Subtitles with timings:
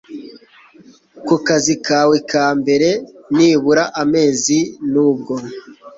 [1.25, 2.89] ku kazi kawe ka mbere
[3.35, 4.57] nibura amezi
[4.91, 5.35] nubwo